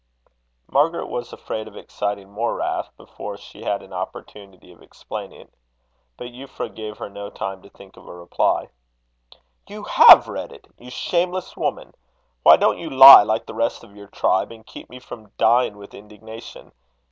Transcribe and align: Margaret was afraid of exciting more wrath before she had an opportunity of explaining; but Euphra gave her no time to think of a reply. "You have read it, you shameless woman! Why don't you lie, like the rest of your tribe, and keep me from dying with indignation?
Margaret 0.71 1.05
was 1.05 1.31
afraid 1.31 1.67
of 1.67 1.77
exciting 1.77 2.27
more 2.27 2.55
wrath 2.55 2.89
before 2.97 3.37
she 3.37 3.61
had 3.61 3.83
an 3.83 3.93
opportunity 3.93 4.71
of 4.71 4.81
explaining; 4.81 5.51
but 6.17 6.29
Euphra 6.33 6.73
gave 6.73 6.97
her 6.97 7.07
no 7.07 7.29
time 7.29 7.61
to 7.61 7.69
think 7.69 7.95
of 7.97 8.07
a 8.07 8.11
reply. 8.15 8.71
"You 9.67 9.83
have 9.83 10.27
read 10.27 10.51
it, 10.51 10.65
you 10.79 10.89
shameless 10.89 11.55
woman! 11.55 11.93
Why 12.41 12.57
don't 12.57 12.79
you 12.79 12.89
lie, 12.89 13.21
like 13.21 13.45
the 13.45 13.53
rest 13.53 13.83
of 13.83 13.95
your 13.95 14.07
tribe, 14.07 14.51
and 14.51 14.65
keep 14.65 14.89
me 14.89 14.97
from 14.97 15.33
dying 15.37 15.77
with 15.77 15.93
indignation? 15.93 16.71